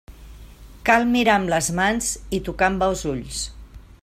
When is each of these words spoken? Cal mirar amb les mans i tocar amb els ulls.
Cal 0.89 1.05
mirar 1.11 1.35
amb 1.41 1.53
les 1.55 1.69
mans 1.81 2.09
i 2.39 2.43
tocar 2.51 2.71
amb 2.73 2.89
els 2.91 3.09
ulls. 3.15 3.45